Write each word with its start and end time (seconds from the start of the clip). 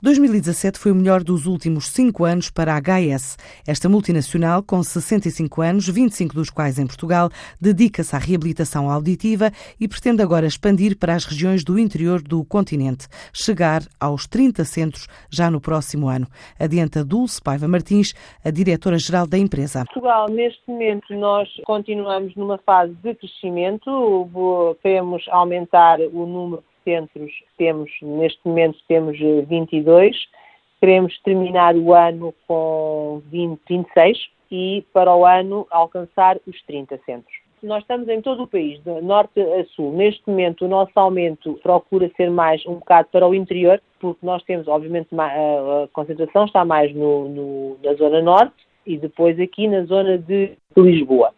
2017 0.00 0.78
foi 0.78 0.92
o 0.92 0.94
melhor 0.94 1.24
dos 1.24 1.44
últimos 1.44 1.88
cinco 1.88 2.24
anos 2.24 2.50
para 2.50 2.72
a 2.72 2.78
HS. 2.78 3.36
Esta 3.66 3.88
multinacional, 3.88 4.62
com 4.62 4.80
65 4.80 5.60
anos, 5.60 5.88
25 5.88 6.36
dos 6.36 6.50
quais 6.50 6.78
em 6.78 6.86
Portugal, 6.86 7.28
dedica-se 7.60 8.14
à 8.14 8.18
reabilitação 8.20 8.88
auditiva 8.88 9.50
e 9.80 9.88
pretende 9.88 10.22
agora 10.22 10.46
expandir 10.46 10.96
para 10.96 11.16
as 11.16 11.24
regiões 11.24 11.64
do 11.64 11.76
interior 11.76 12.22
do 12.22 12.44
continente, 12.44 13.08
chegar 13.32 13.82
aos 13.98 14.28
30 14.28 14.64
centros 14.64 15.08
já 15.28 15.50
no 15.50 15.60
próximo 15.60 16.08
ano. 16.08 16.28
Adianta 16.60 17.04
Dulce 17.04 17.42
Paiva 17.42 17.66
Martins, 17.66 18.14
a 18.44 18.50
diretora-geral 18.50 19.26
da 19.26 19.36
empresa. 19.36 19.84
Portugal, 19.84 20.28
neste 20.28 20.62
momento, 20.68 21.12
nós 21.14 21.48
continuamos 21.66 22.36
numa 22.36 22.58
fase 22.58 22.94
de 23.02 23.16
crescimento, 23.16 24.28
queremos 24.80 25.26
aumentar 25.28 25.98
o 26.00 26.24
número 26.24 26.62
centros 26.88 27.30
temos, 27.58 27.90
neste 28.00 28.40
momento 28.46 28.78
temos 28.88 29.18
22, 29.18 30.16
eh, 30.16 30.38
queremos 30.80 31.18
terminar 31.20 31.76
o 31.76 31.92
ano 31.92 32.34
com 32.46 33.20
20, 33.26 33.60
26 33.68 34.18
e 34.50 34.84
para 34.94 35.14
o 35.14 35.26
ano 35.26 35.66
alcançar 35.70 36.38
os 36.46 36.62
30 36.62 36.98
centros. 37.04 37.36
Nós 37.62 37.82
estamos 37.82 38.08
em 38.08 38.22
todo 38.22 38.44
o 38.44 38.46
país, 38.46 38.80
de 38.84 39.00
norte 39.02 39.40
a 39.40 39.64
sul. 39.74 39.92
Neste 39.92 40.22
momento, 40.30 40.64
o 40.64 40.68
nosso 40.68 40.92
aumento 40.94 41.58
procura 41.62 42.10
ser 42.16 42.30
mais 42.30 42.64
um 42.64 42.74
bocado 42.74 43.08
para 43.10 43.26
o 43.26 43.34
interior, 43.34 43.82
porque 44.00 44.24
nós 44.24 44.42
temos, 44.44 44.66
obviamente, 44.68 45.08
a 45.12 45.88
concentração 45.92 46.44
está 46.44 46.64
mais 46.64 46.94
no, 46.94 47.28
no, 47.28 47.78
na 47.82 47.94
zona 47.94 48.22
norte 48.22 48.54
e 48.86 48.96
depois 48.96 49.38
aqui 49.40 49.66
na 49.66 49.82
zona 49.84 50.16
de 50.16 50.52
Lisboa. 50.76 51.34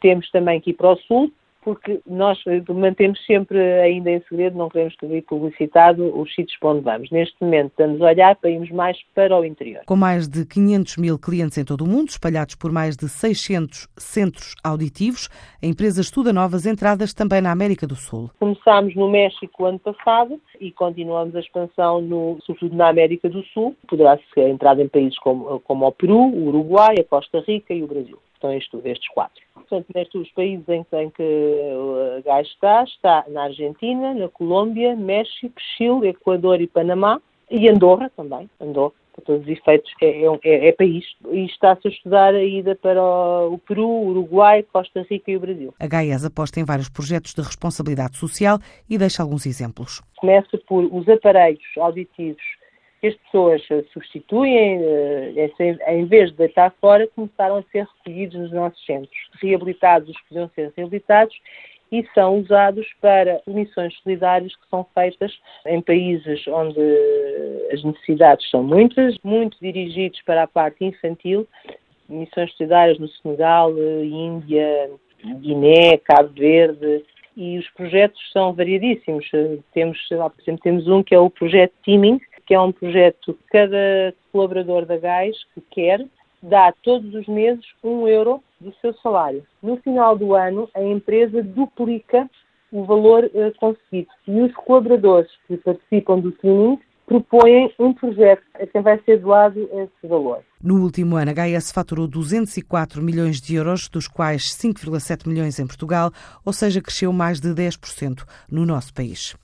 Temos 0.00 0.28
também 0.30 0.58
aqui 0.58 0.72
para 0.72 0.90
o 0.90 0.96
sul, 0.96 1.30
porque 1.62 2.00
nós 2.06 2.38
eh, 2.46 2.62
mantemos 2.72 3.24
sempre 3.26 3.58
ainda 3.80 4.10
em 4.10 4.22
segredo, 4.28 4.56
não 4.56 4.68
queremos 4.68 4.94
que 4.96 5.22
publicitado 5.22 6.18
os 6.18 6.34
sítios 6.34 6.58
para 6.58 6.70
onde 6.70 6.80
vamos. 6.80 7.10
Neste 7.10 7.36
momento 7.40 7.70
estamos 7.70 8.00
a 8.00 8.06
olhar 8.06 8.36
para 8.36 8.50
irmos 8.50 8.70
mais 8.70 8.96
para 9.14 9.38
o 9.38 9.44
interior. 9.44 9.82
Com 9.86 9.96
mais 9.96 10.28
de 10.28 10.46
500 10.46 10.96
mil 10.96 11.18
clientes 11.18 11.58
em 11.58 11.64
todo 11.64 11.82
o 11.82 11.88
mundo, 11.88 12.08
espalhados 12.08 12.54
por 12.54 12.72
mais 12.72 12.96
de 12.96 13.08
600 13.08 13.88
centros 13.96 14.54
auditivos, 14.64 15.28
a 15.62 15.66
empresa 15.66 16.00
estuda 16.00 16.32
novas 16.32 16.66
entradas 16.66 17.12
também 17.12 17.40
na 17.40 17.50
América 17.50 17.86
do 17.86 17.96
Sul. 17.96 18.30
Começámos 18.38 18.94
no 18.94 19.10
México 19.10 19.64
ano 19.64 19.78
passado 19.78 20.40
e 20.60 20.70
continuamos 20.70 21.34
a 21.34 21.40
expansão, 21.40 22.00
no, 22.00 22.38
sobretudo 22.44 22.76
na 22.76 22.88
América 22.88 23.28
do 23.28 23.42
Sul. 23.44 23.76
Poderá 23.88 24.18
ser 24.34 24.48
entrada 24.48 24.82
em 24.82 24.88
países 24.88 25.18
como, 25.18 25.60
como 25.60 25.86
o 25.86 25.92
Peru, 25.92 26.18
o 26.18 26.48
Uruguai, 26.48 26.94
a 26.98 27.04
Costa 27.04 27.40
Rica 27.46 27.74
e 27.74 27.82
o 27.82 27.86
Brasil. 27.86 28.18
Estão 28.34 28.52
estes, 28.52 28.80
estes 28.84 29.08
quatro. 29.10 29.42
Portanto, 29.70 29.86
nestes 29.94 30.20
os 30.20 30.30
países 30.32 30.68
em, 30.68 30.84
em 30.92 31.10
que 31.10 31.22
o 31.22 32.22
gás 32.24 32.46
está, 32.48 32.82
está 32.82 33.24
na 33.28 33.44
Argentina, 33.44 34.12
na 34.12 34.28
Colômbia, 34.28 34.96
México, 34.96 35.54
Chile, 35.76 36.08
Equador 36.08 36.60
e 36.60 36.66
Panamá, 36.66 37.20
e 37.48 37.68
Andorra 37.68 38.10
também, 38.16 38.50
Andorra, 38.60 38.92
para 39.12 39.24
todos 39.24 39.42
os 39.42 39.48
efeitos, 39.48 39.92
é, 40.02 40.24
é, 40.24 40.68
é 40.68 40.72
país. 40.72 41.04
E 41.30 41.46
está-se 41.46 41.86
a 41.86 41.90
estudar 41.90 42.34
a 42.34 42.42
ida 42.42 42.74
para 42.74 43.00
o 43.00 43.58
Peru, 43.58 43.88
Uruguai, 43.88 44.64
Costa 44.72 45.06
Rica 45.08 45.30
e 45.30 45.36
o 45.36 45.40
Brasil. 45.40 45.72
A 45.78 45.86
GAES 45.86 46.24
aposta 46.24 46.58
em 46.58 46.64
vários 46.64 46.88
projetos 46.88 47.32
de 47.32 47.40
responsabilidade 47.40 48.16
social 48.16 48.58
e 48.88 48.98
deixa 48.98 49.22
alguns 49.22 49.46
exemplos. 49.46 50.02
Começa 50.16 50.58
por 50.66 50.84
os 50.84 51.08
aparelhos 51.08 51.62
auditivos 51.78 52.42
que 53.00 53.06
as 53.06 53.14
pessoas 53.14 53.62
substituem, 53.92 54.80
eh, 54.82 55.50
em 55.88 56.04
vez 56.04 56.30
de 56.30 56.36
deitar 56.36 56.72
fora, 56.80 57.08
começaram 57.08 57.56
a 57.56 57.62
ser 57.72 57.86
recolhidos 57.96 58.38
nos 58.38 58.52
nossos 58.52 58.84
centros. 58.84 59.16
Reabilitados 59.40 60.10
os 60.10 60.16
que 60.16 60.28
podiam 60.28 60.50
ser 60.54 60.72
reabilitados 60.76 61.36
e 61.90 62.06
são 62.14 62.38
usados 62.38 62.86
para 63.00 63.40
missões 63.46 63.94
solidárias 64.02 64.54
que 64.54 64.68
são 64.68 64.86
feitas 64.94 65.32
em 65.66 65.80
países 65.80 66.46
onde 66.46 66.78
as 67.72 67.82
necessidades 67.82 68.48
são 68.50 68.62
muitas, 68.62 69.16
muito 69.24 69.56
dirigidos 69.60 70.20
para 70.22 70.44
a 70.44 70.46
parte 70.46 70.84
infantil, 70.84 71.48
missões 72.08 72.52
solidárias 72.56 72.98
no 72.98 73.08
Senegal, 73.08 73.72
Índia, 74.04 74.90
Guiné, 75.40 75.96
Cabo 75.98 76.28
Verde, 76.28 77.04
e 77.36 77.58
os 77.58 77.68
projetos 77.70 78.20
são 78.32 78.52
variadíssimos. 78.52 79.28
Temos, 79.72 79.98
por 80.08 80.42
exemplo, 80.42 80.60
temos 80.62 80.88
um 80.88 81.02
que 81.02 81.14
é 81.14 81.18
o 81.18 81.30
projeto 81.30 81.72
Teaming, 81.84 82.20
que 82.50 82.54
é 82.54 82.60
um 82.60 82.72
projeto 82.72 83.32
que 83.32 83.44
cada 83.52 84.12
colaborador 84.32 84.84
da 84.84 84.98
GAIS 84.98 85.36
que 85.54 85.60
quer 85.70 86.04
dá 86.42 86.74
todos 86.82 87.14
os 87.14 87.28
meses 87.28 87.64
um 87.80 88.08
euro 88.08 88.42
do 88.60 88.74
seu 88.80 88.92
salário. 88.94 89.46
No 89.62 89.76
final 89.76 90.18
do 90.18 90.34
ano, 90.34 90.68
a 90.74 90.82
empresa 90.82 91.44
duplica 91.44 92.28
o 92.72 92.84
valor 92.84 93.22
uh, 93.26 93.54
conseguido 93.56 94.10
e 94.26 94.40
os 94.40 94.52
colaboradores 94.54 95.30
que 95.46 95.56
participam 95.58 96.18
do 96.18 96.32
training 96.32 96.76
propõem 97.06 97.72
um 97.78 97.94
projeto 97.94 98.42
a 98.54 98.66
quem 98.66 98.82
vai 98.82 99.00
ser 99.04 99.20
doado 99.20 99.68
esse 99.72 100.08
valor. 100.08 100.40
No 100.60 100.82
último 100.82 101.16
ano, 101.16 101.30
a 101.30 101.60
HS 101.60 101.70
faturou 101.70 102.08
204 102.08 103.00
milhões 103.00 103.40
de 103.40 103.54
euros, 103.54 103.88
dos 103.88 104.08
quais 104.08 104.56
5,7 104.56 105.28
milhões 105.28 105.60
em 105.60 105.66
Portugal, 105.68 106.10
ou 106.44 106.52
seja, 106.52 106.82
cresceu 106.82 107.12
mais 107.12 107.40
de 107.40 107.50
10% 107.50 108.24
no 108.50 108.66
nosso 108.66 108.92
país. 108.92 109.36